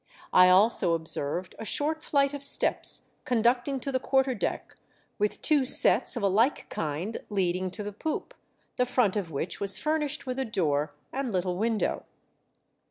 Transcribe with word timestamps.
I 0.33 0.49
also 0.49 0.95
observed 0.95 1.53
a 1.59 1.63
short 1.63 2.01
flight 2.01 2.33
of 2.33 2.41
steps 2.43 3.09
conducting 3.23 3.79
to 3.81 3.91
the 3.91 3.99
quarter 3.99 4.33
deck, 4.33 4.75
with 5.19 5.43
two 5.43 5.63
sets 5.63 6.17
of 6.17 6.23
a 6.23 6.27
like 6.27 6.67
kind 6.69 7.17
leading 7.29 7.69
to 7.69 7.83
the 7.83 7.93
poop, 7.93 8.33
the 8.77 8.85
front 8.87 9.15
of 9.15 9.29
which 9.29 9.59
was 9.59 9.77
furnished 9.77 10.25
with 10.25 10.39
a 10.39 10.45
door 10.45 10.95
and 11.13 11.31
little 11.31 11.55
window. 11.55 12.05